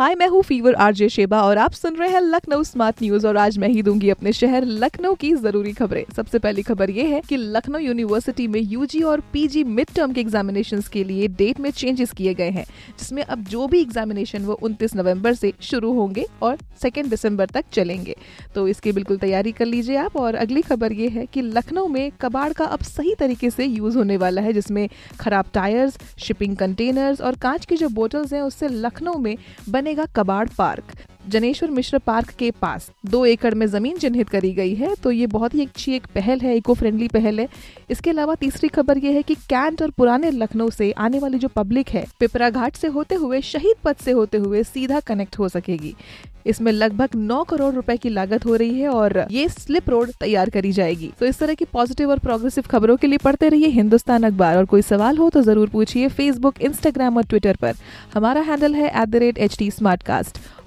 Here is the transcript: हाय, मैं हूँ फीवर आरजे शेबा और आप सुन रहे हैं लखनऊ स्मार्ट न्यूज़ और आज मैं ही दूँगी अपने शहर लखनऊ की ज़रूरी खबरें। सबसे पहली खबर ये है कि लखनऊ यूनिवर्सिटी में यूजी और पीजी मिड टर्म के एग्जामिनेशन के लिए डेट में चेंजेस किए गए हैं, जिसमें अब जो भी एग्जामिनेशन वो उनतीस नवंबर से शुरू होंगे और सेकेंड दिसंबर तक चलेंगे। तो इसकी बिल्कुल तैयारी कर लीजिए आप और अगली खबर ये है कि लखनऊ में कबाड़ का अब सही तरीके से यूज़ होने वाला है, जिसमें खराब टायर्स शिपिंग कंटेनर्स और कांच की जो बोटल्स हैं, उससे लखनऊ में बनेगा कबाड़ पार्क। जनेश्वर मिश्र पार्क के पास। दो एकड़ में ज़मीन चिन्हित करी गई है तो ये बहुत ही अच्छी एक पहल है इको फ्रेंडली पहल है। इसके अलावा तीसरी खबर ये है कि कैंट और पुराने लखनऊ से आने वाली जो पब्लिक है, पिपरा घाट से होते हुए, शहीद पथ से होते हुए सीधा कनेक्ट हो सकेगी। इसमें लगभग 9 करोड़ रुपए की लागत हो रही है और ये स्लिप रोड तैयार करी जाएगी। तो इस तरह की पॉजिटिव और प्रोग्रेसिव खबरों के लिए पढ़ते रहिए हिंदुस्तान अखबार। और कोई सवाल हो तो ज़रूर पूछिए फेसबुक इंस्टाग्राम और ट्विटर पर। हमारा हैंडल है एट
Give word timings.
हाय, 0.00 0.14
मैं 0.14 0.26
हूँ 0.28 0.40
फीवर 0.42 0.74
आरजे 0.74 1.08
शेबा 1.08 1.40
और 1.42 1.58
आप 1.58 1.72
सुन 1.72 1.96
रहे 1.96 2.08
हैं 2.08 2.20
लखनऊ 2.20 2.62
स्मार्ट 2.64 3.02
न्यूज़ 3.02 3.26
और 3.26 3.36
आज 3.36 3.56
मैं 3.58 3.68
ही 3.68 3.82
दूँगी 3.82 4.10
अपने 4.10 4.32
शहर 4.32 4.64
लखनऊ 4.64 5.14
की 5.14 5.32
ज़रूरी 5.32 5.72
खबरें। 5.72 6.04
सबसे 6.16 6.38
पहली 6.38 6.62
खबर 6.62 6.90
ये 6.90 7.04
है 7.06 7.20
कि 7.20 7.36
लखनऊ 7.36 7.78
यूनिवर्सिटी 7.78 8.46
में 8.46 8.60
यूजी 8.60 9.02
और 9.02 9.20
पीजी 9.32 9.64
मिड 9.64 9.90
टर्म 9.94 10.12
के 10.12 10.20
एग्जामिनेशन 10.20 10.80
के 10.92 11.02
लिए 11.04 11.26
डेट 11.30 11.60
में 11.60 11.70
चेंजेस 11.70 12.12
किए 12.12 12.34
गए 12.34 12.50
हैं, 12.50 12.64
जिसमें 12.98 13.22
अब 13.22 13.42
जो 13.44 13.66
भी 13.66 13.80
एग्जामिनेशन 13.80 14.44
वो 14.44 14.58
उनतीस 14.62 14.96
नवंबर 14.96 15.34
से 15.34 15.52
शुरू 15.62 15.92
होंगे 15.92 16.24
और 16.42 16.56
सेकेंड 16.82 17.10
दिसंबर 17.10 17.46
तक 17.46 17.64
चलेंगे। 17.72 18.16
तो 18.54 18.66
इसकी 18.68 18.92
बिल्कुल 18.92 19.18
तैयारी 19.18 19.52
कर 19.52 19.66
लीजिए 19.66 19.96
आप 19.96 20.16
और 20.16 20.34
अगली 20.36 20.62
खबर 20.62 20.92
ये 20.92 21.08
है 21.08 21.26
कि 21.26 21.42
लखनऊ 21.42 21.86
में 21.88 22.10
कबाड़ 22.20 22.52
का 22.52 22.64
अब 22.66 22.82
सही 22.84 23.14
तरीके 23.14 23.50
से 23.50 23.66
यूज़ 23.66 23.98
होने 23.98 24.16
वाला 24.16 24.42
है, 24.42 24.52
जिसमें 24.52 24.88
खराब 25.20 25.50
टायर्स 25.54 25.98
शिपिंग 26.18 26.56
कंटेनर्स 26.56 27.20
और 27.20 27.36
कांच 27.36 27.66
की 27.66 27.76
जो 27.76 27.88
बोटल्स 27.90 28.32
हैं, 28.32 28.42
उससे 28.42 28.68
लखनऊ 28.68 29.18
में 29.18 29.36
बनेगा 29.90 30.04
कबाड़ 30.16 30.48
पार्क। 30.58 31.09
जनेश्वर 31.30 31.70
मिश्र 31.70 31.98
पार्क 32.00 32.30
के 32.38 32.50
पास। 32.52 32.90
दो 33.06 33.24
एकड़ 33.26 33.54
में 33.54 33.66
ज़मीन 33.68 33.98
चिन्हित 33.98 34.28
करी 34.28 34.52
गई 34.52 34.74
है 34.74 34.94
तो 34.94 35.10
ये 35.10 35.26
बहुत 35.28 35.54
ही 35.54 35.62
अच्छी 35.62 35.94
एक 35.94 36.06
पहल 36.14 36.40
है 36.40 36.56
इको 36.56 36.74
फ्रेंडली 36.74 37.08
पहल 37.08 37.40
है। 37.40 37.48
इसके 37.90 38.10
अलावा 38.10 38.34
तीसरी 38.36 38.68
खबर 38.70 38.98
ये 38.98 39.12
है 39.12 39.22
कि 39.22 39.34
कैंट 39.50 39.82
और 39.82 39.90
पुराने 39.90 40.30
लखनऊ 40.32 40.70
से 40.70 40.90
आने 40.92 41.18
वाली 41.18 41.38
जो 41.38 41.48
पब्लिक 41.50 41.88
है, 41.88 42.04
पिपरा 42.20 42.50
घाट 42.50 42.76
से 42.76 42.88
होते 42.88 43.14
हुए, 43.14 43.40
शहीद 43.42 43.76
पथ 43.84 44.02
से 44.02 44.10
होते 44.12 44.38
हुए 44.38 44.62
सीधा 44.64 45.00
कनेक्ट 45.02 45.38
हो 45.38 45.48
सकेगी। 45.48 45.94
इसमें 46.46 46.70
लगभग 46.72 47.14
9 47.16 47.42
करोड़ 47.44 47.72
रुपए 47.74 47.96
की 47.96 48.08
लागत 48.08 48.44
हो 48.46 48.54
रही 48.56 48.80
है 48.80 48.88
और 48.88 49.26
ये 49.30 49.48
स्लिप 49.48 49.88
रोड 49.90 50.10
तैयार 50.20 50.50
करी 50.50 50.70
जाएगी। 50.72 51.10
तो 51.20 51.26
इस 51.26 51.38
तरह 51.38 51.54
की 51.54 51.64
पॉजिटिव 51.64 52.10
और 52.10 52.18
प्रोग्रेसिव 52.18 52.64
खबरों 52.70 52.96
के 52.96 53.06
लिए 53.06 53.18
पढ़ते 53.18 53.48
रहिए 53.48 53.68
हिंदुस्तान 53.70 54.22
अखबार। 54.22 54.56
और 54.56 54.64
कोई 54.64 54.82
सवाल 54.82 55.16
हो 55.18 55.28
तो 55.30 55.42
ज़रूर 55.42 55.68
पूछिए 55.68 56.08
फेसबुक 56.10 56.60
इंस्टाग्राम 56.60 57.16
और 57.16 57.24
ट्विटर 57.24 57.56
पर। 57.56 57.74
हमारा 58.14 58.40
हैंडल 58.42 58.74
है 58.74 58.90
एट 59.02 59.62